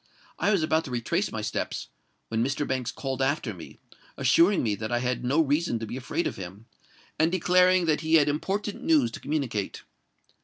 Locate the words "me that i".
4.63-4.97